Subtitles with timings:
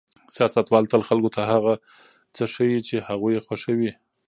[0.35, 1.73] سیاستوال تل خلکو ته هغه
[2.35, 3.91] څه ښيي چې هغوی یې خوښوي.